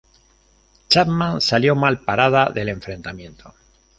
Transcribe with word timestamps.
Chapman 0.89 1.41
salió 1.41 1.75
mal 1.75 1.99
parada 2.01 2.49
del 2.49 2.69
enfrentamiento. 2.69 3.53